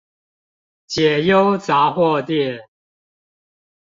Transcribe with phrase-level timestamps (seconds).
[0.87, 2.61] 解憂雜貨店